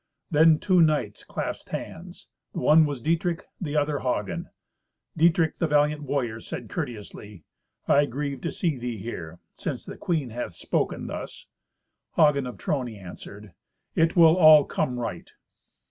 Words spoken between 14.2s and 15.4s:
all come right."